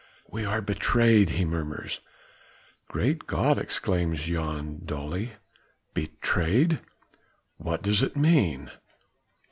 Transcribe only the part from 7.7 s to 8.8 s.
does it mean?"